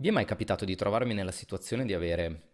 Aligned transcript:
Vi 0.00 0.06
è 0.06 0.12
mai 0.12 0.24
capitato 0.24 0.64
di 0.64 0.76
trovarmi 0.76 1.12
nella 1.12 1.32
situazione 1.32 1.84
di 1.84 1.92
avere 1.92 2.50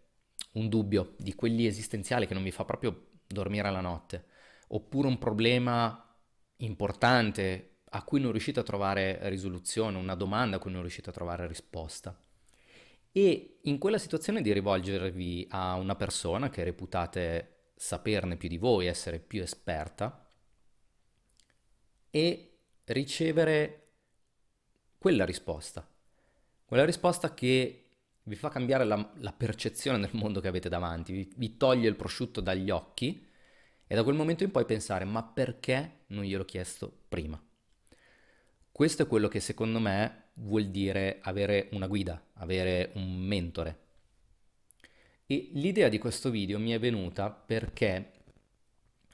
un 0.53 0.67
dubbio 0.67 1.13
di 1.19 1.35
quelli 1.35 1.67
esistenziali 1.67 2.25
che 2.25 2.33
non 2.33 2.41
mi 2.41 2.49
fa 2.49 2.65
proprio 2.65 3.09
dormire 3.27 3.69
la 3.69 3.81
notte, 3.81 4.25
oppure 4.69 5.07
un 5.07 5.19
problema 5.19 6.11
importante 6.57 7.81
a 7.83 8.03
cui 8.03 8.19
non 8.19 8.31
riuscite 8.31 8.61
a 8.61 8.63
trovare 8.63 9.19
risoluzione, 9.29 9.99
una 9.99 10.15
domanda 10.15 10.55
a 10.55 10.59
cui 10.59 10.71
non 10.71 10.81
riuscite 10.81 11.11
a 11.11 11.13
trovare 11.13 11.45
risposta? 11.45 12.19
E 13.11 13.59
in 13.61 13.77
quella 13.77 13.99
situazione 13.99 14.41
di 14.41 14.51
rivolgervi 14.51 15.45
a 15.51 15.75
una 15.75 15.93
persona 15.93 16.49
che 16.49 16.63
reputate 16.63 17.73
saperne 17.75 18.37
più 18.37 18.49
di 18.49 18.57
voi, 18.57 18.87
essere 18.87 19.19
più 19.19 19.43
esperta, 19.43 20.27
e 22.09 22.57
ricevere 22.85 23.89
quella 24.97 25.25
risposta 25.25 25.87
quella 26.65 26.85
risposta 26.85 27.33
che 27.33 27.85
vi 28.23 28.35
fa 28.35 28.49
cambiare 28.49 28.83
la, 28.83 29.11
la 29.17 29.31
percezione 29.31 29.99
del 29.99 30.09
mondo 30.13 30.39
che 30.39 30.47
avete 30.47 30.69
davanti, 30.69 31.13
vi, 31.13 31.33
vi 31.35 31.57
toglie 31.57 31.87
il 31.87 31.95
prosciutto 31.95 32.41
dagli 32.41 32.69
occhi 32.69 33.27
e 33.87 33.95
da 33.95 34.03
quel 34.03 34.15
momento 34.15 34.43
in 34.43 34.51
poi 34.51 34.65
pensare 34.65 35.05
ma 35.05 35.23
perché 35.23 36.05
non 36.07 36.23
gliel'ho 36.23 36.45
chiesto 36.45 36.91
prima? 37.07 37.41
Questo 38.71 39.03
è 39.03 39.07
quello 39.07 39.27
che 39.27 39.39
secondo 39.39 39.79
me 39.79 40.23
vuol 40.33 40.65
dire 40.65 41.19
avere 41.21 41.69
una 41.71 41.87
guida, 41.87 42.21
avere 42.33 42.91
un 42.95 43.15
mentore. 43.15 43.79
E 45.27 45.49
l'idea 45.53 45.87
di 45.87 45.97
questo 45.97 46.29
video 46.29 46.59
mi 46.59 46.71
è 46.71 46.79
venuta 46.79 47.29
perché 47.31 48.11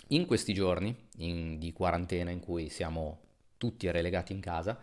in 0.08 0.26
questi 0.26 0.54
giorni 0.54 0.96
in, 1.18 1.60
di 1.60 1.72
quarantena 1.74 2.32
in 2.32 2.40
cui 2.40 2.70
siamo 2.70 3.20
tutti 3.58 3.90
relegati 3.92 4.34
in 4.34 4.40
casa, 4.40 4.80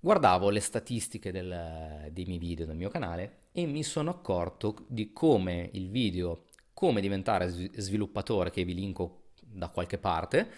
Guardavo 0.00 0.50
le 0.50 0.60
statistiche 0.60 1.32
del, 1.32 2.08
dei 2.12 2.24
miei 2.24 2.38
video 2.38 2.66
del 2.66 2.76
mio 2.76 2.88
canale 2.88 3.46
e 3.52 3.66
mi 3.66 3.82
sono 3.82 4.10
accorto 4.10 4.86
di 4.86 5.12
come 5.12 5.70
il 5.72 5.90
video 5.90 6.44
come 6.72 7.00
diventare 7.00 7.48
sviluppatore 7.48 8.50
che 8.50 8.64
vi 8.64 8.74
linko 8.74 9.30
da 9.40 9.68
qualche 9.68 9.98
parte 9.98 10.50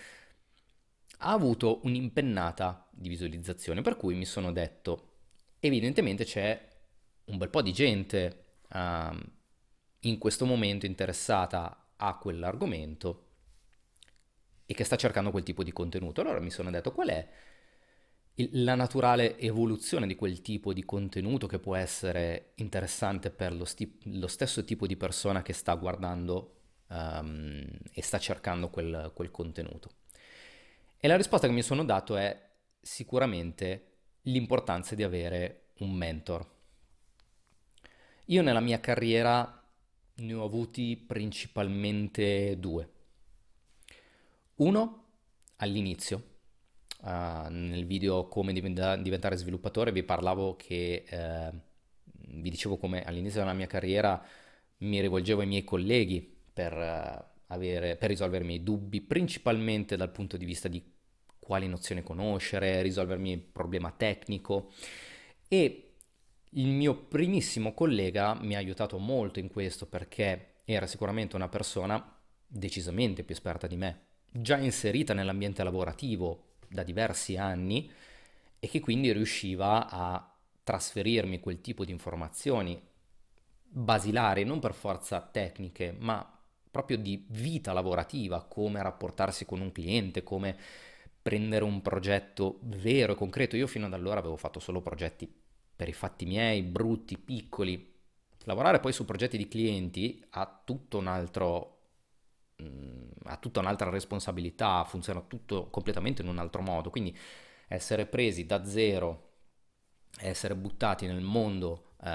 ha 1.22 1.32
avuto 1.32 1.80
un'impennata 1.84 2.86
di 2.90 3.08
visualizzazione 3.08 3.80
per 3.80 3.96
cui 3.96 4.14
mi 4.14 4.26
sono 4.26 4.52
detto 4.52 5.12
evidentemente 5.60 6.24
c'è 6.24 6.68
un 7.24 7.38
bel 7.38 7.48
po' 7.48 7.62
di 7.62 7.72
gente 7.72 8.58
uh, 8.72 9.16
in 10.00 10.18
questo 10.18 10.44
momento 10.44 10.84
interessata 10.84 11.92
a 11.96 12.18
quell'argomento 12.18 13.28
e 14.66 14.74
che 14.74 14.84
sta 14.84 14.96
cercando 14.96 15.30
quel 15.30 15.42
tipo 15.42 15.64
di 15.64 15.72
contenuto. 15.72 16.20
Allora 16.20 16.40
mi 16.40 16.50
sono 16.50 16.70
detto 16.70 16.92
qual 16.92 17.08
è 17.08 17.28
la 18.52 18.74
naturale 18.74 19.38
evoluzione 19.38 20.06
di 20.06 20.14
quel 20.14 20.40
tipo 20.40 20.72
di 20.72 20.84
contenuto 20.84 21.46
che 21.46 21.58
può 21.58 21.74
essere 21.74 22.52
interessante 22.56 23.30
per 23.30 23.52
lo, 23.52 23.64
sti- 23.64 24.18
lo 24.18 24.26
stesso 24.26 24.64
tipo 24.64 24.86
di 24.86 24.96
persona 24.96 25.42
che 25.42 25.52
sta 25.52 25.74
guardando 25.74 26.60
um, 26.88 27.66
e 27.92 28.02
sta 28.02 28.18
cercando 28.18 28.70
quel, 28.70 29.10
quel 29.14 29.30
contenuto. 29.30 29.90
E 30.98 31.08
la 31.08 31.16
risposta 31.16 31.46
che 31.46 31.52
mi 31.52 31.62
sono 31.62 31.84
dato 31.84 32.16
è 32.16 32.48
sicuramente 32.80 33.86
l'importanza 34.22 34.94
di 34.94 35.02
avere 35.02 35.70
un 35.78 35.92
mentor. 35.92 36.46
Io 38.26 38.42
nella 38.42 38.60
mia 38.60 38.80
carriera 38.80 39.60
ne 40.14 40.34
ho 40.34 40.44
avuti 40.44 40.96
principalmente 40.96 42.58
due. 42.58 42.90
Uno 44.56 45.04
all'inizio, 45.56 46.29
Uh, 47.02 47.48
nel 47.48 47.86
video 47.86 48.28
come 48.28 48.52
diventare 48.52 49.36
sviluppatore 49.36 49.90
vi 49.90 50.02
parlavo 50.02 50.54
che 50.56 51.04
eh, 51.08 51.50
vi 52.12 52.50
dicevo 52.50 52.76
come 52.76 53.02
all'inizio 53.04 53.40
della 53.40 53.54
mia 53.54 53.66
carriera 53.66 54.22
mi 54.80 55.00
rivolgevo 55.00 55.40
ai 55.40 55.46
miei 55.46 55.64
colleghi 55.64 56.20
per, 56.52 56.76
uh, 56.76 57.24
avere, 57.46 57.96
per 57.96 58.10
risolvermi 58.10 58.54
i 58.54 58.62
dubbi, 58.62 59.00
principalmente 59.00 59.96
dal 59.96 60.10
punto 60.10 60.36
di 60.36 60.44
vista 60.44 60.68
di 60.68 60.82
quali 61.38 61.68
nozioni 61.68 62.02
conoscere, 62.02 62.82
risolvermi 62.82 63.32
il 63.32 63.40
problema 63.40 63.90
tecnico. 63.90 64.72
E 65.48 65.94
il 66.50 66.68
mio 66.68 66.94
primissimo 66.94 67.74
collega 67.74 68.34
mi 68.34 68.54
ha 68.54 68.58
aiutato 68.58 68.98
molto 68.98 69.38
in 69.38 69.48
questo 69.48 69.86
perché 69.86 70.62
era 70.64 70.86
sicuramente 70.86 71.36
una 71.36 71.48
persona 71.48 72.18
decisamente 72.46 73.22
più 73.22 73.34
esperta 73.34 73.66
di 73.66 73.76
me, 73.76 74.06
già 74.30 74.56
inserita 74.56 75.14
nell'ambiente 75.14 75.62
lavorativo, 75.62 76.49
da 76.70 76.82
diversi 76.84 77.36
anni 77.36 77.90
e 78.58 78.68
che 78.68 78.80
quindi 78.80 79.12
riusciva 79.12 79.88
a 79.90 80.32
trasferirmi 80.62 81.40
quel 81.40 81.60
tipo 81.60 81.84
di 81.84 81.90
informazioni 81.90 82.80
basilari, 83.62 84.44
non 84.44 84.60
per 84.60 84.74
forza 84.74 85.20
tecniche, 85.20 85.94
ma 85.98 86.38
proprio 86.70 86.96
di 86.98 87.24
vita 87.28 87.72
lavorativa, 87.72 88.44
come 88.44 88.82
rapportarsi 88.82 89.44
con 89.44 89.60
un 89.60 89.72
cliente, 89.72 90.22
come 90.22 90.56
prendere 91.20 91.64
un 91.64 91.82
progetto 91.82 92.58
vero 92.62 93.12
e 93.12 93.16
concreto. 93.16 93.56
Io 93.56 93.66
fino 93.66 93.86
ad 93.86 93.92
allora 93.92 94.20
avevo 94.20 94.36
fatto 94.36 94.60
solo 94.60 94.80
progetti 94.80 95.30
per 95.74 95.88
i 95.88 95.92
fatti 95.92 96.24
miei, 96.24 96.62
brutti, 96.62 97.18
piccoli. 97.18 97.88
Lavorare 98.44 98.80
poi 98.80 98.92
su 98.92 99.04
progetti 99.04 99.36
di 99.36 99.48
clienti 99.48 100.24
ha 100.30 100.62
tutto 100.64 100.98
un 100.98 101.08
altro 101.08 101.79
ha 103.24 103.36
tutta 103.36 103.60
un'altra 103.60 103.90
responsabilità, 103.90 104.84
funziona 104.84 105.20
tutto 105.20 105.68
completamente 105.70 106.22
in 106.22 106.28
un 106.28 106.38
altro 106.38 106.62
modo, 106.62 106.90
quindi 106.90 107.16
essere 107.68 108.06
presi 108.06 108.46
da 108.46 108.64
zero, 108.64 109.28
essere 110.18 110.54
buttati 110.56 111.06
nel 111.06 111.20
mondo 111.20 111.94
uh, 111.98 112.06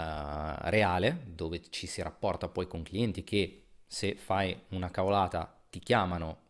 reale, 0.69 1.23
dove 1.28 1.61
ci 1.69 1.88
si 1.88 2.01
rapporta 2.01 2.50
poi 2.50 2.67
con 2.67 2.83
clienti 2.83 3.23
che 3.23 3.67
se 3.85 4.16
fai 4.16 4.59
una 4.69 4.91
cavolata 4.91 5.66
ti 5.69 5.79
chiamano 5.79 6.41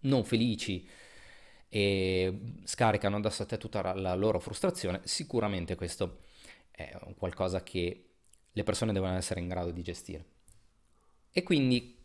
non 0.00 0.24
felici 0.24 0.88
e 1.68 2.60
scaricano 2.64 3.20
da 3.20 3.30
te 3.30 3.56
tutta 3.56 3.94
la 3.94 4.14
loro 4.14 4.38
frustrazione, 4.40 5.00
sicuramente 5.04 5.74
questo 5.74 6.24
è 6.70 6.98
qualcosa 7.16 7.62
che 7.62 8.08
le 8.50 8.62
persone 8.62 8.92
devono 8.92 9.16
essere 9.16 9.40
in 9.40 9.48
grado 9.48 9.70
di 9.70 9.82
gestire. 9.82 10.24
E 11.30 11.42
quindi 11.42 12.01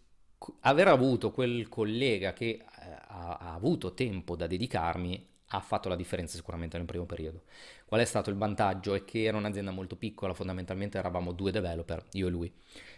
aver 0.61 0.87
avuto 0.87 1.31
quel 1.31 1.67
collega 1.67 2.33
che 2.33 2.45
eh, 2.45 2.63
ha, 3.07 3.37
ha, 3.37 3.53
avuto 3.53 3.93
tempo 3.93 4.35
da 4.35 4.47
dedicarmi 4.47 5.25
ha 5.51 5.59
fatto 5.61 5.89
la 5.89 5.95
differenza 5.95 6.35
sicuramente 6.35 6.77
nel 6.77 6.85
primo 6.85 7.05
periodo. 7.05 7.43
Qual 7.85 8.01
è 8.01 8.05
stato 8.05 8.29
il 8.29 8.35
vantaggio? 8.35 8.93
È 8.93 9.05
che 9.05 9.23
era 9.23 9.37
un'azienda 9.37 9.71
molto 9.71 9.95
piccola, 9.95 10.33
fondamentalmente 10.33 10.97
eravamo 10.97 11.31
due 11.31 11.51
developer, 11.51 12.05
io 12.13 12.27
e 12.27 12.29
lui. 12.29 12.51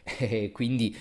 E 0.17 0.51
quindi 0.51 0.97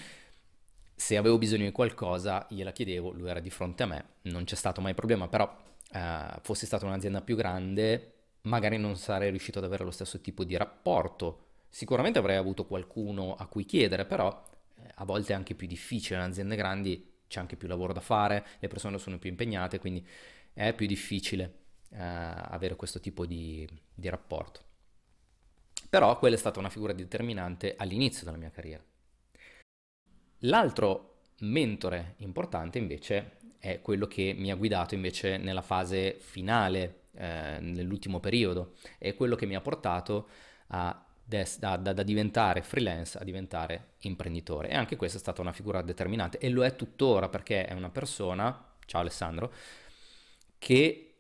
se 0.95 1.17
avevo 1.17 1.39
bisogno 1.39 1.65
di 1.65 1.73
qualcosa 1.73 2.47
gliela 2.51 2.73
chiedevo, 2.73 3.13
lui 3.13 3.31
era 3.31 3.41
di 3.41 3.51
fronte 3.51 3.85
a 3.85 3.87
me, 3.87 4.05
non 4.23 4.45
c'è 4.45 4.57
stato 4.57 4.81
mai 4.81 4.95
problema, 4.95 5.29
però 5.29 5.51
eh, 5.93 6.27
fosse 6.43 6.67
stata 6.67 6.85
un'azienda 6.85 7.23
più 7.23 7.37
grande 7.37 8.13
magari 8.43 8.79
non 8.79 8.97
sarei 8.97 9.31
riuscito 9.31 9.59
ad 9.59 9.65
avere 9.65 9.85
lo 9.85 9.91
stesso 9.91 10.21
tipo 10.21 10.45
di 10.45 10.57
rapporto. 10.57 11.47
Sicuramente 11.69 12.19
avrei 12.19 12.37
avuto 12.37 12.67
qualcuno 12.67 13.35
a 13.35 13.47
cui 13.47 13.65
chiedere, 13.65 14.05
però 14.05 14.43
a 14.95 15.05
volte 15.05 15.33
è 15.33 15.37
anche 15.37 15.55
più 15.55 15.67
difficile, 15.67 16.17
in 16.17 16.27
aziende 16.27 16.57
grandi 16.57 17.17
c'è 17.29 17.41
anche 17.41 17.57
più 17.57 17.69
lavoro 17.69 17.93
da 17.93 18.01
fare, 18.01 18.47
le 18.59 18.69
persone 18.69 18.99
sono 18.99 19.19
più 19.19 19.31
impegnate, 19.31 19.79
quindi 19.79 20.07
è 20.53 20.73
più 20.75 20.87
difficile 20.87 21.59
eh, 21.91 21.99
avere 21.99 22.77
questo 22.77 23.01
tipo 23.01 23.27
di, 23.27 23.69
di 23.95 24.09
rapporto. 24.09 24.67
Però 25.89 26.19
quella 26.19 26.35
è 26.35 26.39
stata 26.39 26.59
una 26.59 26.71
figura 26.71 26.93
determinante 26.93 27.75
all'inizio 27.77 28.25
della 28.25 28.37
mia 28.37 28.51
carriera. 28.51 28.85
L'altro 30.43 31.31
mentore 31.41 32.15
importante 32.19 32.79
invece 32.79 33.37
è 33.59 33.81
quello 33.81 34.07
che 34.07 34.35
mi 34.37 34.51
ha 34.51 34.57
guidato 34.57 34.95
invece 34.95 35.37
nella 35.37 35.63
fase 35.63 36.17
finale, 36.19 37.09
eh, 37.13 37.59
nell'ultimo 37.61 38.21
periodo, 38.21 38.75
è 38.99 39.15
quello 39.15 39.37
che 39.37 39.47
mi 39.47 39.55
ha 39.55 39.61
portato 39.61 40.29
a 40.69 41.08
da, 41.29 41.77
da, 41.77 41.93
da, 41.93 42.03
diventare 42.03 42.63
freelance 42.63 43.19
a 43.19 43.25
diventare 43.25 43.97
imprenditore. 44.01 44.71
E 44.71 44.75
anche 44.75 44.97
questa 44.97 45.19
è 45.19 45.21
stata 45.21 45.43
una 45.43 45.53
figura 45.53 45.83
determinante 45.83 46.39
e 46.39 46.49
lo 46.49 46.65
è 46.65 46.75
tuttora 46.75 47.29
perché 47.29 47.67
è 47.67 47.75
una 47.75 47.91
persona, 47.91 48.77
ciao 48.87 49.03
Alessandro, 49.03 49.53
che 50.57 51.15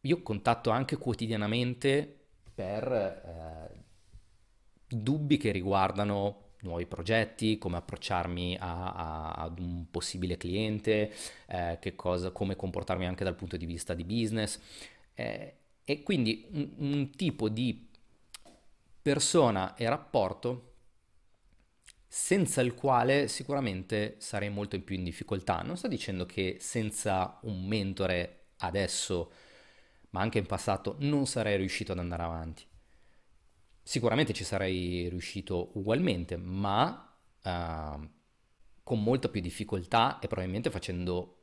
io 0.00 0.22
contatto 0.22 0.70
anche 0.70 0.96
quotidianamente 0.96 2.24
per 2.52 2.92
eh, 2.92 3.84
dubbi 4.88 5.36
che 5.36 5.52
riguardano 5.52 6.40
nuovi 6.62 6.86
progetti, 6.86 7.56
come 7.58 7.76
approcciarmi 7.76 8.56
a, 8.58 8.92
a, 8.92 9.30
ad 9.32 9.60
un 9.60 9.86
possibile 9.90 10.36
cliente, 10.36 11.12
eh, 11.46 11.78
cosa, 11.94 12.32
come 12.32 12.56
comportarmi 12.56 13.06
anche 13.06 13.22
dal 13.22 13.36
punto 13.36 13.56
di 13.56 13.66
vista 13.66 13.94
di 13.94 14.04
business. 14.04 14.60
Eh, 15.14 15.54
e 15.84 16.02
quindi 16.02 16.46
un, 16.50 16.70
un 16.78 17.10
tipo 17.10 17.48
di 17.48 17.90
persona 19.02 19.74
e 19.74 19.88
rapporto 19.88 20.70
senza 22.06 22.60
il 22.60 22.74
quale 22.74 23.26
sicuramente 23.26 24.16
sarei 24.18 24.50
molto 24.50 24.78
più 24.80 24.96
in 24.96 25.04
difficoltà. 25.04 25.62
Non 25.62 25.76
sto 25.76 25.88
dicendo 25.88 26.26
che 26.26 26.58
senza 26.60 27.38
un 27.42 27.66
mentore 27.66 28.50
adesso, 28.58 29.32
ma 30.10 30.20
anche 30.20 30.38
in 30.38 30.46
passato, 30.46 30.96
non 31.00 31.26
sarei 31.26 31.56
riuscito 31.56 31.92
ad 31.92 31.98
andare 31.98 32.22
avanti. 32.22 32.66
Sicuramente 33.82 34.32
ci 34.32 34.44
sarei 34.44 35.08
riuscito 35.08 35.70
ugualmente, 35.78 36.36
ma 36.36 37.16
uh, 37.42 38.08
con 38.82 39.02
molta 39.02 39.28
più 39.28 39.40
difficoltà 39.40 40.18
e 40.18 40.26
probabilmente 40.26 40.70
facendo 40.70 41.38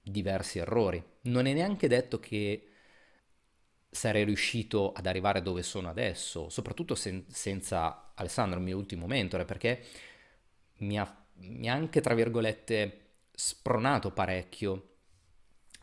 diversi 0.00 0.58
errori. 0.58 1.02
Non 1.22 1.46
è 1.46 1.52
neanche 1.52 1.88
detto 1.88 2.20
che 2.20 2.68
sarei 3.94 4.24
riuscito 4.24 4.92
ad 4.92 5.06
arrivare 5.06 5.40
dove 5.40 5.62
sono 5.62 5.88
adesso, 5.88 6.48
soprattutto 6.48 6.96
sen- 6.96 7.24
senza 7.28 8.12
Alessandro, 8.14 8.58
il 8.58 8.64
mio 8.64 8.76
ultimo 8.76 9.06
mentore, 9.06 9.44
perché 9.44 9.84
mi 10.78 10.98
ha, 10.98 11.26
mi 11.34 11.70
ha 11.70 11.74
anche, 11.74 12.00
tra 12.00 12.14
virgolette, 12.14 13.00
spronato 13.30 14.10
parecchio 14.10 14.88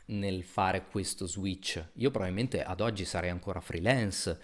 nel 0.08 0.44
fare 0.44 0.88
questo 0.88 1.26
switch. 1.26 1.84
Io 1.94 2.12
probabilmente 2.12 2.62
ad 2.64 2.82
oggi 2.82 3.06
sarei 3.06 3.30
ancora 3.30 3.62
freelance 3.62 4.40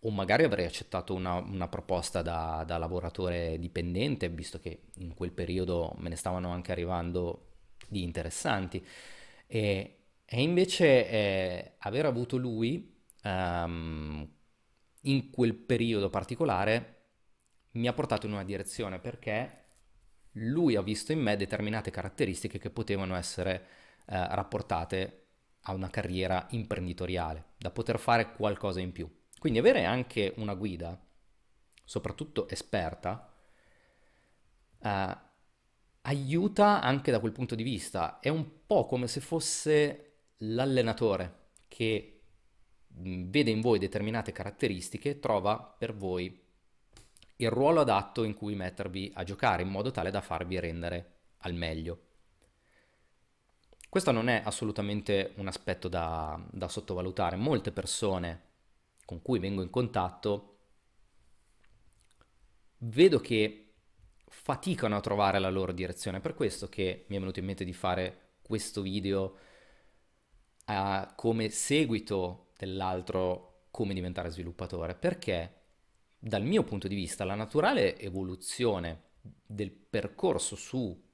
o 0.00 0.10
magari 0.10 0.44
avrei 0.44 0.66
accettato 0.66 1.14
una, 1.14 1.36
una 1.36 1.68
proposta 1.68 2.20
da, 2.20 2.64
da, 2.66 2.76
lavoratore 2.76 3.58
dipendente, 3.58 4.28
visto 4.28 4.60
che 4.60 4.82
in 4.96 5.14
quel 5.14 5.32
periodo 5.32 5.94
me 5.98 6.10
ne 6.10 6.16
stavano 6.16 6.50
anche 6.50 6.70
arrivando 6.70 7.52
di 7.88 8.02
interessanti. 8.02 8.84
E, 9.46 9.96
e 10.24 10.42
invece 10.42 11.08
eh, 11.08 11.72
aver 11.78 12.04
avuto 12.04 12.36
lui 12.36 12.94
um, 13.26 14.28
in 15.02 15.30
quel 15.30 15.54
periodo 15.54 16.10
particolare 16.10 16.94
mi 17.72 17.88
ha 17.88 17.92
portato 17.92 18.26
in 18.26 18.32
una 18.32 18.44
direzione 18.44 18.98
perché 18.98 19.64
lui 20.32 20.76
ha 20.76 20.82
visto 20.82 21.12
in 21.12 21.20
me 21.20 21.36
determinate 21.36 21.90
caratteristiche 21.90 22.58
che 22.58 22.70
potevano 22.70 23.14
essere 23.16 23.66
eh, 24.06 24.34
rapportate 24.34 25.26
a 25.62 25.72
una 25.72 25.90
carriera 25.90 26.46
imprenditoriale, 26.50 27.54
da 27.56 27.70
poter 27.70 27.98
fare 27.98 28.32
qualcosa 28.34 28.80
in 28.80 28.92
più. 28.92 29.10
Quindi 29.38 29.58
avere 29.58 29.84
anche 29.84 30.32
una 30.36 30.54
guida, 30.54 30.98
soprattutto 31.84 32.48
esperta, 32.48 33.32
eh, 34.80 35.16
aiuta 36.02 36.80
anche 36.80 37.10
da 37.10 37.18
quel 37.18 37.32
punto 37.32 37.54
di 37.54 37.62
vista. 37.62 38.20
È 38.20 38.28
un 38.28 38.66
po' 38.66 38.86
come 38.86 39.08
se 39.08 39.20
fosse 39.20 40.18
l'allenatore 40.38 41.48
che 41.66 42.15
vede 42.98 43.50
in 43.50 43.60
voi 43.60 43.78
determinate 43.78 44.32
caratteristiche, 44.32 45.18
trova 45.18 45.58
per 45.58 45.94
voi 45.94 46.44
il 47.36 47.50
ruolo 47.50 47.80
adatto 47.80 48.24
in 48.24 48.34
cui 48.34 48.54
mettervi 48.54 49.12
a 49.14 49.24
giocare 49.24 49.62
in 49.62 49.68
modo 49.68 49.90
tale 49.90 50.10
da 50.10 50.20
farvi 50.20 50.58
rendere 50.58 51.12
al 51.38 51.54
meglio. 51.54 52.00
Questo 53.88 54.10
non 54.10 54.28
è 54.28 54.42
assolutamente 54.44 55.32
un 55.36 55.46
aspetto 55.46 55.88
da, 55.88 56.40
da 56.50 56.68
sottovalutare. 56.68 57.36
Molte 57.36 57.72
persone 57.72 58.42
con 59.04 59.22
cui 59.22 59.38
vengo 59.38 59.62
in 59.62 59.70
contatto 59.70 60.58
vedo 62.78 63.20
che 63.20 63.74
faticano 64.26 64.96
a 64.96 65.00
trovare 65.00 65.38
la 65.38 65.50
loro 65.50 65.72
direzione. 65.72 66.20
Per 66.20 66.34
questo 66.34 66.68
che 66.68 67.04
mi 67.08 67.16
è 67.16 67.18
venuto 67.18 67.38
in 67.38 67.46
mente 67.46 67.64
di 67.64 67.72
fare 67.72 68.34
questo 68.42 68.82
video 68.82 69.38
come 71.14 71.48
seguito 71.50 72.45
dell'altro 72.56 73.66
come 73.70 73.94
diventare 73.94 74.30
sviluppatore, 74.30 74.94
perché 74.94 75.52
dal 76.18 76.42
mio 76.42 76.62
punto 76.62 76.88
di 76.88 76.94
vista 76.94 77.24
la 77.24 77.34
naturale 77.34 77.98
evoluzione 77.98 79.02
del 79.46 79.70
percorso 79.70 80.56
su 80.56 81.04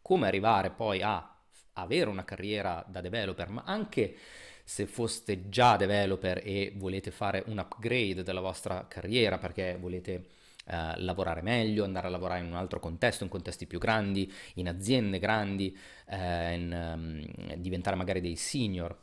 come 0.00 0.26
arrivare 0.26 0.70
poi 0.70 1.00
a 1.02 1.26
avere 1.74 2.10
una 2.10 2.24
carriera 2.24 2.84
da 2.86 3.00
developer, 3.00 3.48
ma 3.48 3.62
anche 3.64 4.16
se 4.64 4.86
foste 4.86 5.48
già 5.48 5.76
developer 5.76 6.40
e 6.44 6.72
volete 6.76 7.10
fare 7.10 7.42
un 7.46 7.58
upgrade 7.58 8.22
della 8.22 8.40
vostra 8.40 8.86
carriera 8.88 9.38
perché 9.38 9.76
volete 9.80 10.26
eh, 10.66 11.00
lavorare 11.00 11.42
meglio, 11.42 11.84
andare 11.84 12.06
a 12.06 12.10
lavorare 12.10 12.40
in 12.40 12.46
un 12.46 12.54
altro 12.54 12.78
contesto, 12.78 13.24
in 13.24 13.30
contesti 13.30 13.66
più 13.66 13.78
grandi, 13.78 14.32
in 14.54 14.68
aziende 14.68 15.18
grandi, 15.18 15.76
eh, 16.06 16.54
in, 16.54 17.26
um, 17.28 17.56
diventare 17.56 17.96
magari 17.96 18.20
dei 18.20 18.36
senior. 18.36 19.01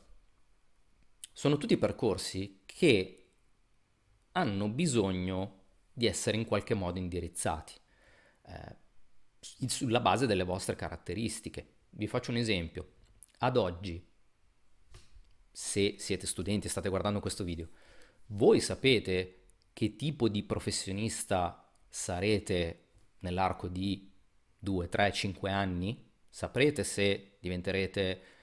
Sono 1.40 1.56
tutti 1.56 1.78
percorsi 1.78 2.64
che 2.66 3.28
hanno 4.34 4.68
bisogno 4.68 5.68
di 5.94 6.06
essere 6.06 6.36
in 6.36 6.44
qualche 6.44 6.74
modo 6.74 7.00
indirizzati 7.00 7.76
eh, 8.46 8.76
sulla 9.66 10.02
base 10.02 10.28
delle 10.28 10.44
vostre 10.44 10.76
caratteristiche. 10.76 11.76
Vi 11.92 12.08
faccio 12.08 12.32
un 12.32 12.36
esempio. 12.36 12.92
Ad 13.38 13.56
oggi, 13.56 14.06
se 15.50 15.96
siete 15.98 16.28
studenti 16.28 16.68
e 16.68 16.70
state 16.70 16.90
guardando 16.90 17.22
questo 17.22 17.46
video, 17.46 17.70
voi 18.26 18.60
sapete 18.60 19.46
che 19.72 19.96
tipo 19.96 20.28
di 20.28 20.44
professionista 20.44 21.74
sarete 21.88 22.88
nell'arco 23.20 23.70
di 23.70 24.12
2, 24.60 24.90
3, 24.90 25.14
5 25.14 25.50
anni? 25.50 26.06
Saprete 26.28 26.84
se 26.84 27.38
diventerete 27.40 28.39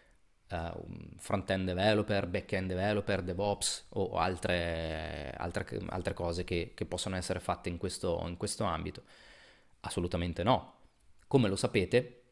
uh, 0.50 0.84
front-end 1.19 1.66
developer, 1.66 2.26
back-end 2.26 2.69
developer, 2.69 3.22
DevOps 3.22 3.87
o 3.90 4.16
altre, 4.16 5.32
altre, 5.37 5.81
altre 5.88 6.14
cose 6.14 6.44
che, 6.44 6.72
che, 6.75 6.87
possono 6.87 7.16
essere 7.16 7.40
fatte 7.40 7.69
in 7.69 7.78
questo, 7.78 8.22
in 8.26 8.37
questo 8.37 8.64
ambito? 8.64 9.02
Assolutamente 9.81 10.43
no. 10.43 10.75
Come 11.26 11.48
lo 11.48 11.56
sapete, 11.56 12.22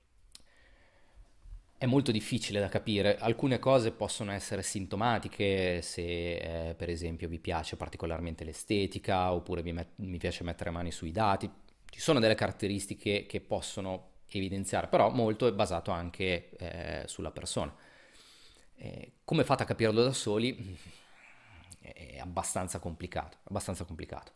è 1.76 1.86
molto 1.86 2.12
difficile 2.12 2.60
da 2.60 2.68
capire, 2.68 3.18
alcune 3.18 3.58
cose 3.58 3.90
possono 3.90 4.32
essere 4.32 4.62
sintomatiche 4.62 5.82
se 5.82 6.70
eh, 6.70 6.74
per 6.74 6.88
esempio 6.88 7.28
vi 7.28 7.38
piace 7.38 7.76
particolarmente 7.76 8.44
l'estetica 8.44 9.32
oppure 9.32 9.62
vi, 9.62 9.72
met- 9.72 9.92
vi 9.96 10.16
piace 10.16 10.44
mettere 10.44 10.70
mani 10.70 10.90
sui 10.90 11.10
dati, 11.10 11.50
ci 11.90 12.00
sono 12.00 12.20
delle 12.20 12.34
caratteristiche 12.34 13.26
che 13.26 13.40
possono 13.40 14.12
evidenziare, 14.28 14.88
però 14.88 15.10
molto 15.10 15.46
è 15.46 15.52
basato 15.52 15.90
anche 15.90 16.50
eh, 16.56 17.02
sulla 17.06 17.30
persona. 17.30 17.74
Eh, 18.76 19.12
come 19.24 19.44
fate 19.44 19.62
a 19.62 19.66
capirlo 19.66 20.02
da 20.02 20.12
soli? 20.12 20.78
È 21.80 22.18
abbastanza 22.18 22.78
complicato, 22.78 23.38
abbastanza 23.44 23.84
complicato. 23.84 24.32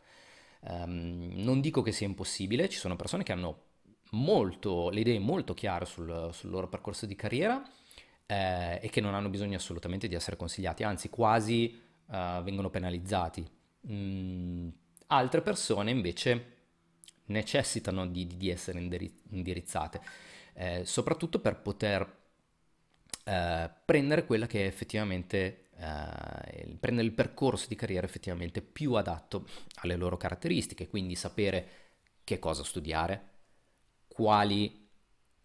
Um, 0.61 1.31
non 1.37 1.61
dico 1.61 1.83
che 1.83 1.93
sia 1.93 2.07
impossibile, 2.07 2.69
ci 2.69 2.79
sono 2.79 2.97
persone 2.97 3.23
che 3.23 3.33
hanno 3.33 3.67
molto, 4.11 4.91
le 4.91 5.01
idee 5.01 5.19
molto 5.19 5.55
chiare 5.55 5.85
sul, 5.85 6.31
sul 6.33 6.51
loro 6.51 6.69
percorso 6.69 7.07
di 7.07 7.15
carriera 7.15 7.63
eh, 8.27 8.81
e 8.83 8.89
che 8.91 9.01
non 9.01 9.15
hanno 9.15 9.29
bisogno 9.29 9.57
assolutamente 9.57 10.09
di 10.09 10.15
essere 10.15 10.37
consigliati, 10.37 10.83
anzi 10.83 11.09
quasi 11.09 11.81
uh, 12.07 12.43
vengono 12.43 12.71
penalizzati. 12.71 13.47
Mm, 13.91 14.69
altre 15.09 15.41
persone 15.41 15.91
invece 15.91 16.57
necessitano 17.27 18.07
di, 18.07 18.27
di 18.27 18.51
essere 18.51 18.81
indirizzate, 19.31 20.01
eh, 20.55 20.85
soprattutto 20.85 21.41
per 21.41 21.61
poter 21.61 22.18
eh, 23.29 23.71
prendere 23.85 24.25
quella 24.25 24.47
che 24.47 24.63
è 24.65 24.67
effettivamente 24.67 25.69
eh, 25.77 26.77
prendere 26.81 27.07
il 27.07 27.13
percorso 27.13 27.67
di 27.69 27.75
carriera 27.75 28.07
effettivamente 28.07 28.63
più 28.63 28.95
adatto 28.95 29.47
alle 29.83 29.97
loro 29.97 30.17
caratteristiche, 30.17 30.89
quindi 30.89 31.15
sapere 31.15 31.69
che 32.25 32.39
cosa 32.39 32.65
studiare, 32.65 33.29
quali 34.09 34.89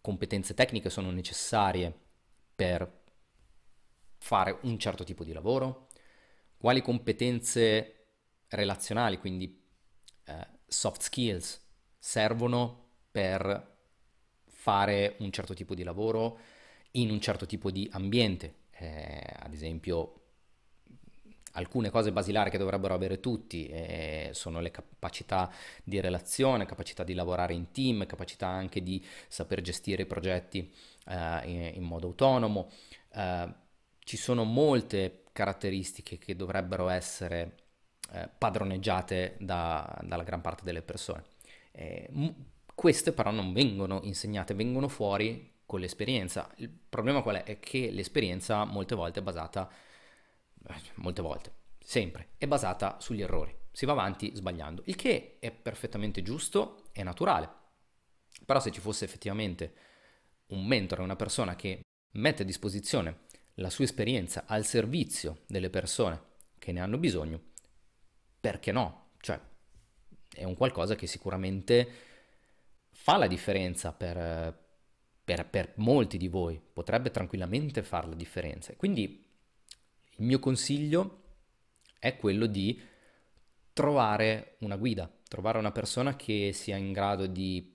competenze 0.00 0.54
tecniche 0.54 0.88
sono 0.88 1.10
necessarie 1.10 1.92
per 2.54 3.02
fare 4.16 4.58
un 4.62 4.78
certo 4.78 5.04
tipo 5.04 5.22
di 5.22 5.34
lavoro, 5.34 5.88
quali 6.56 6.80
competenze 6.80 8.06
relazionali, 8.48 9.18
quindi 9.18 9.62
eh, 10.24 10.48
soft 10.66 11.02
skills, 11.02 11.60
servono 11.98 12.92
per 13.10 13.72
fare 14.46 15.16
un 15.18 15.30
certo 15.30 15.52
tipo 15.52 15.74
di 15.74 15.82
lavoro 15.82 16.38
in 16.96 17.10
un 17.10 17.20
certo 17.20 17.46
tipo 17.46 17.70
di 17.70 17.88
ambiente, 17.92 18.54
eh, 18.72 19.22
ad 19.38 19.52
esempio 19.52 20.20
alcune 21.56 21.90
cose 21.90 22.12
basilari 22.12 22.50
che 22.50 22.58
dovrebbero 22.58 22.94
avere 22.94 23.20
tutti 23.20 23.68
eh, 23.68 24.30
sono 24.32 24.60
le 24.60 24.70
capacità 24.70 25.50
di 25.82 26.00
relazione, 26.00 26.66
capacità 26.66 27.04
di 27.04 27.14
lavorare 27.14 27.54
in 27.54 27.70
team, 27.70 28.06
capacità 28.06 28.48
anche 28.48 28.82
di 28.82 29.04
saper 29.28 29.60
gestire 29.60 30.02
i 30.02 30.06
progetti 30.06 30.72
eh, 31.06 31.40
in, 31.44 31.72
in, 31.74 31.82
modo 31.82 32.08
autonomo. 32.08 32.70
Eh, 33.12 33.54
ci 34.00 34.16
sono 34.16 34.44
molte 34.44 35.24
caratteristiche 35.32 36.18
che 36.18 36.36
dovrebbero 36.36 36.88
essere 36.88 37.56
eh, 38.12 38.28
padroneggiate 38.36 39.36
da, 39.38 40.00
dalla 40.04 40.24
gran 40.24 40.40
parte 40.40 40.64
delle 40.64 40.82
persone. 40.82 41.24
M- 42.10 42.34
queste 42.74 43.12
però 43.12 43.30
non 43.30 43.52
vengono 43.52 44.00
insegnate, 44.02 44.54
vengono 44.54 44.88
fuori 44.88 45.53
con 45.66 45.80
l'esperienza. 45.80 46.50
Il 46.56 46.70
problema 46.70 47.22
qual 47.22 47.36
è? 47.36 47.44
È 47.44 47.58
che 47.58 47.90
l'esperienza 47.90 48.64
molte 48.64 48.94
volte 48.94 49.20
è 49.20 49.22
basata 49.22 49.70
molte 50.94 51.22
volte, 51.22 51.52
sempre, 51.78 52.30
è 52.38 52.46
basata 52.46 52.98
sugli 53.00 53.22
errori. 53.22 53.54
Si 53.70 53.86
va 53.86 53.92
avanti 53.92 54.34
sbagliando, 54.34 54.82
il 54.86 54.96
che 54.96 55.36
è 55.40 55.50
perfettamente 55.50 56.22
giusto 56.22 56.84
e 56.92 57.02
naturale. 57.02 57.62
Però 58.44 58.60
se 58.60 58.70
ci 58.70 58.80
fosse 58.80 59.04
effettivamente 59.04 59.74
un 60.48 60.64
mentore, 60.64 61.02
una 61.02 61.16
persona 61.16 61.56
che 61.56 61.80
mette 62.12 62.42
a 62.42 62.46
disposizione 62.46 63.22
la 63.54 63.70
sua 63.70 63.84
esperienza 63.84 64.44
al 64.46 64.64
servizio 64.64 65.42
delle 65.46 65.70
persone 65.70 66.32
che 66.58 66.72
ne 66.72 66.80
hanno 66.80 66.98
bisogno, 66.98 67.52
perché 68.40 68.72
no? 68.72 69.10
Cioè, 69.20 69.40
è 70.32 70.44
un 70.44 70.54
qualcosa 70.54 70.94
che 70.94 71.06
sicuramente 71.06 71.88
fa 72.90 73.16
la 73.16 73.26
differenza 73.26 73.92
per, 73.92 74.63
per, 75.24 75.48
per 75.48 75.72
molti 75.76 76.18
di 76.18 76.28
voi, 76.28 76.60
potrebbe 76.72 77.10
tranquillamente 77.10 77.82
fare 77.82 78.08
la 78.08 78.14
differenza. 78.14 78.74
Quindi 78.76 79.26
il 80.16 80.24
mio 80.24 80.38
consiglio 80.38 81.22
è 81.98 82.16
quello 82.16 82.46
di 82.46 82.80
trovare 83.72 84.56
una 84.60 84.76
guida, 84.76 85.10
trovare 85.26 85.58
una 85.58 85.72
persona 85.72 86.14
che 86.14 86.52
sia 86.52 86.76
in 86.76 86.92
grado 86.92 87.26
di 87.26 87.74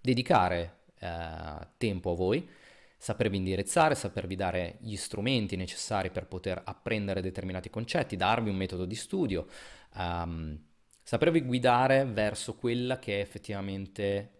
dedicare 0.00 0.84
eh, 0.98 1.68
tempo 1.76 2.12
a 2.12 2.14
voi, 2.14 2.48
sapervi 2.96 3.36
indirizzare, 3.36 3.94
sapervi 3.94 4.36
dare 4.36 4.76
gli 4.80 4.96
strumenti 4.96 5.56
necessari 5.56 6.10
per 6.10 6.26
poter 6.26 6.60
apprendere 6.64 7.20
determinati 7.20 7.68
concetti, 7.70 8.16
darvi 8.16 8.50
un 8.50 8.56
metodo 8.56 8.84
di 8.84 8.94
studio, 8.94 9.46
um, 9.94 10.58
sapervi 11.02 11.40
guidare 11.42 12.04
verso 12.04 12.54
quella 12.54 12.98
che 12.98 13.20
effettivamente 13.20 14.39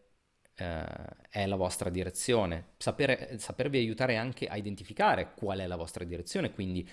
eh, 0.61 0.85
è 1.31 1.47
la 1.47 1.57
vostra 1.57 1.89
direzione, 1.89 2.73
Sapere, 2.77 3.39
sapervi 3.39 3.79
aiutare 3.79 4.17
anche 4.17 4.47
a 4.47 4.57
identificare 4.57 5.33
qual 5.35 5.61
è 5.61 5.67
la 5.67 5.77
vostra 5.77 6.05
direzione, 6.05 6.53
quindi 6.53 6.87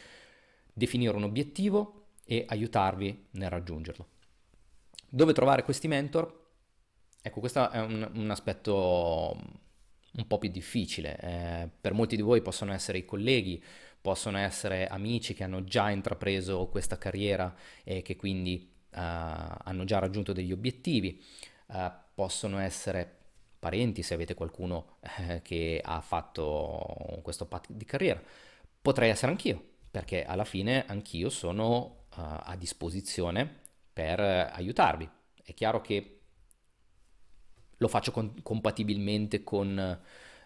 definire 0.72 1.16
un 1.16 1.24
obiettivo 1.24 2.06
e 2.24 2.46
aiutarvi 2.48 3.28
nel 3.32 3.50
raggiungerlo. 3.50 4.08
Dove 5.10 5.34
trovare 5.34 5.64
questi 5.64 5.88
mentor? 5.88 6.46
Ecco, 7.22 7.40
questo 7.40 7.70
è 7.70 7.80
un, 7.82 8.10
un 8.14 8.32
aspetto 8.32 9.38
un 10.14 10.28
po' 10.28 10.38
più 10.38 10.50
difficile. 10.50 11.18
Eh, 11.20 11.70
per 11.82 11.94
molti 11.94 12.16
di 12.16 12.22
voi 12.22 12.42
possono 12.42 12.74
essere 12.74 13.00
i 13.00 13.06
colleghi, 13.06 13.62
possono 14.00 14.38
essere 14.38 14.88
amici 14.88 15.34
che 15.34 15.44
hanno 15.44 15.64
già 15.64 15.90
intrapreso 15.90 16.68
questa 16.68 16.98
carriera 16.98 17.54
e 17.84 18.02
che 18.02 18.16
quindi 18.16 18.72
uh, 18.92 19.00
hanno 19.00 19.84
già 19.84 20.00
raggiunto 20.00 20.32
degli 20.32 20.52
obiettivi, 20.52 21.22
uh, 21.68 21.92
possono 22.14 22.60
essere 22.60 23.17
parenti 23.60 24.04
se 24.04 24.14
avete 24.14 24.34
qualcuno 24.34 24.98
eh, 25.20 25.42
che 25.42 25.82
ha 25.84 26.02
fatto 26.02 27.20
questo 27.24 27.46
path 27.46 27.72
di 27.72 27.86
carriera. 27.86 28.22
Potrei 28.82 29.10
essere 29.10 29.32
anch'io, 29.32 29.76
perché 29.92 30.24
alla 30.24 30.46
fine 30.46 30.86
anch'io 30.86 31.30
sono 31.30 32.06
uh, 32.16 32.22
a 32.44 32.56
disposizione 32.58 33.62
per 33.92 34.20
aiutarvi. 34.20 35.10
È 35.44 35.54
chiaro 35.54 35.82
che 35.82 36.22
lo 37.78 37.88
faccio 37.88 38.12
con, 38.12 38.42
compatibilmente 38.42 39.44
con 39.44 40.00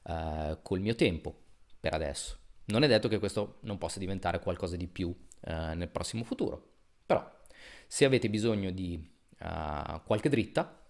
uh, 0.04 0.60
col 0.62 0.80
mio 0.80 0.96
tempo 0.96 1.44
per 1.80 1.94
adesso. 1.94 2.38
Non 2.66 2.84
è 2.84 2.88
detto 2.88 3.08
che 3.08 3.20
questo 3.20 3.58
non 3.62 3.78
possa 3.78 4.00
diventare 4.00 4.40
qualcosa 4.40 4.76
di 4.76 4.88
più 4.88 5.10
uh, 5.10 5.52
nel 5.74 5.90
prossimo 5.90 6.24
futuro, 6.24 6.76
però 7.06 7.40
se 7.88 8.06
avete 8.06 8.30
bisogno 8.30 8.72
di 8.72 9.10
qualche 10.06 10.30
dritta 10.30 10.81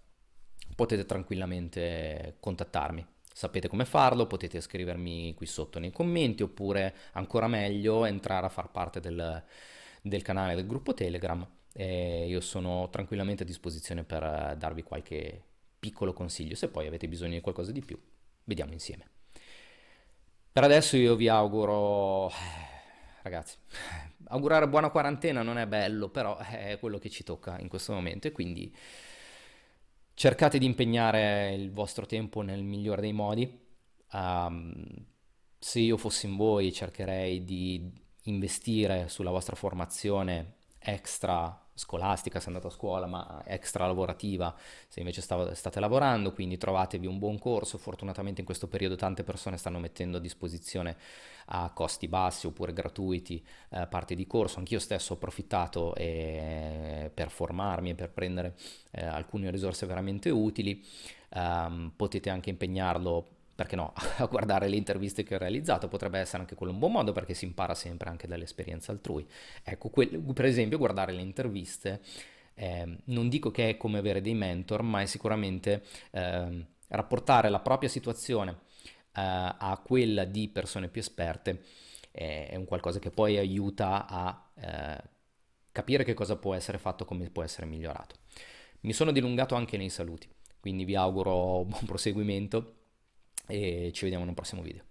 potete 0.81 1.05
tranquillamente 1.05 2.37
contattarmi. 2.39 3.05
Sapete 3.31 3.67
come 3.67 3.85
farlo, 3.85 4.25
potete 4.25 4.59
scrivermi 4.59 5.35
qui 5.35 5.45
sotto 5.45 5.77
nei 5.77 5.91
commenti 5.91 6.41
oppure 6.41 6.95
ancora 7.11 7.47
meglio 7.47 8.05
entrare 8.05 8.47
a 8.47 8.49
far 8.49 8.71
parte 8.71 8.99
del, 8.99 9.43
del 10.01 10.23
canale 10.23 10.55
del 10.55 10.65
gruppo 10.65 10.95
Telegram. 10.95 11.47
E 11.71 12.25
io 12.27 12.41
sono 12.41 12.89
tranquillamente 12.89 13.43
a 13.43 13.45
disposizione 13.45 14.03
per 14.03 14.55
darvi 14.57 14.81
qualche 14.81 15.43
piccolo 15.77 16.13
consiglio, 16.13 16.55
se 16.55 16.67
poi 16.67 16.87
avete 16.87 17.07
bisogno 17.07 17.33
di 17.33 17.41
qualcosa 17.41 17.71
di 17.71 17.81
più, 17.81 17.99
vediamo 18.45 18.73
insieme. 18.73 19.05
Per 20.51 20.63
adesso 20.63 20.97
io 20.97 21.15
vi 21.15 21.27
auguro, 21.27 22.31
ragazzi, 23.21 23.55
augurare 24.29 24.67
buona 24.67 24.89
quarantena 24.89 25.43
non 25.43 25.59
è 25.59 25.67
bello, 25.67 26.09
però 26.09 26.37
è 26.37 26.77
quello 26.79 26.97
che 26.97 27.11
ci 27.11 27.23
tocca 27.23 27.59
in 27.59 27.67
questo 27.67 27.93
momento 27.93 28.27
e 28.27 28.31
quindi 28.31 28.75
cercate 30.21 30.59
di 30.59 30.67
impegnare 30.67 31.51
il 31.55 31.71
vostro 31.71 32.05
tempo 32.05 32.41
nel 32.41 32.61
migliore 32.61 33.01
dei 33.01 33.11
modi. 33.11 33.59
Um, 34.11 34.85
se 35.57 35.79
io 35.79 35.97
fossi 35.97 36.27
in 36.27 36.35
voi 36.35 36.71
cercherei 36.71 37.43
di 37.43 37.91
investire 38.25 39.07
sulla 39.09 39.31
vostra 39.31 39.55
formazione 39.55 40.57
extra 40.77 41.60
scolastica 41.73 42.39
se 42.39 42.47
andate 42.47 42.67
a 42.67 42.69
scuola, 42.69 43.05
ma 43.05 43.41
extra 43.45 43.85
lavorativa 43.85 44.55
se 44.87 44.99
invece 44.99 45.21
stavo, 45.21 45.53
state 45.53 45.79
lavorando, 45.79 46.33
quindi 46.33 46.57
trovatevi 46.57 47.07
un 47.07 47.17
buon 47.17 47.39
corso. 47.39 47.77
Fortunatamente 47.77 48.41
in 48.41 48.45
questo 48.45 48.67
periodo 48.67 48.95
tante 48.95 49.23
persone 49.23 49.57
stanno 49.57 49.79
mettendo 49.79 50.17
a 50.17 50.19
disposizione 50.19 50.97
a 51.45 51.71
costi 51.73 52.07
bassi 52.07 52.47
oppure 52.47 52.73
gratuiti 52.73 53.43
eh, 53.69 53.87
parte 53.87 54.15
di 54.15 54.27
corso. 54.27 54.59
Anch'io 54.59 54.79
stesso 54.79 55.13
ho 55.13 55.15
approfittato 55.15 55.95
eh, 55.95 57.11
per 57.13 57.29
formarmi 57.29 57.91
e 57.91 57.95
per 57.95 58.11
prendere 58.11 58.55
eh, 58.91 59.05
alcune 59.05 59.51
risorse 59.51 59.85
veramente 59.85 60.29
utili. 60.29 60.83
Um, 61.33 61.93
potete 61.95 62.29
anche 62.29 62.49
impegnarlo 62.49 63.40
perché 63.61 63.75
no, 63.75 63.93
a 64.17 64.25
guardare 64.25 64.67
le 64.67 64.75
interviste 64.75 65.23
che 65.23 65.35
ho 65.35 65.37
realizzato 65.37 65.87
potrebbe 65.87 66.19
essere 66.19 66.39
anche 66.41 66.55
quello 66.55 66.71
un 66.71 66.79
buon 66.79 66.93
modo 66.93 67.11
perché 67.11 67.35
si 67.35 67.45
impara 67.45 67.75
sempre 67.75 68.09
anche 68.09 68.27
dall'esperienza 68.27 68.91
altrui. 68.91 69.25
Ecco, 69.63 69.89
que- 69.89 70.07
per 70.07 70.45
esempio 70.45 70.79
guardare 70.79 71.11
le 71.11 71.21
interviste, 71.21 72.01
eh, 72.55 72.97
non 73.05 73.29
dico 73.29 73.51
che 73.51 73.69
è 73.69 73.77
come 73.77 73.99
avere 73.99 74.21
dei 74.21 74.33
mentor, 74.33 74.81
ma 74.81 75.01
è 75.01 75.05
sicuramente 75.05 75.83
eh, 76.11 76.65
rapportare 76.87 77.49
la 77.49 77.59
propria 77.59 77.89
situazione 77.89 78.51
eh, 78.51 79.21
a 79.21 79.79
quella 79.83 80.23
di 80.25 80.47
persone 80.49 80.87
più 80.87 81.01
esperte 81.01 81.61
è 82.11 82.55
un 82.57 82.65
qualcosa 82.65 82.99
che 82.99 83.09
poi 83.09 83.37
aiuta 83.37 84.05
a 84.05 84.51
eh, 84.55 85.01
capire 85.71 86.03
che 86.03 86.13
cosa 86.13 86.35
può 86.35 86.53
essere 86.53 86.77
fatto, 86.77 87.05
come 87.05 87.29
può 87.29 87.43
essere 87.43 87.67
migliorato. 87.67 88.15
Mi 88.81 88.91
sono 88.91 89.11
dilungato 89.11 89.55
anche 89.55 89.77
nei 89.77 89.89
saluti, 89.89 90.27
quindi 90.59 90.83
vi 90.83 90.95
auguro 90.95 91.63
buon 91.63 91.85
proseguimento 91.85 92.80
e 93.51 93.91
ci 93.93 94.03
vediamo 94.03 94.23
in 94.23 94.29
un 94.29 94.35
prossimo 94.35 94.61
video. 94.61 94.90